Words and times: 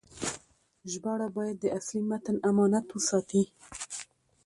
ژباړه 0.91 1.27
باید 1.37 1.57
د 1.59 1.65
اصلي 1.77 2.01
متن 2.09 2.35
امانت 2.49 2.87
وساتي. 2.91 3.43